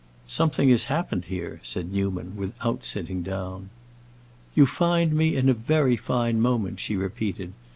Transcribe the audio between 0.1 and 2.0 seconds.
"Something has happened here!" said